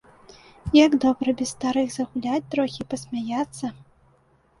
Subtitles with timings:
[0.85, 3.65] Як добра без старых загуляць трохі і пасмяяцца!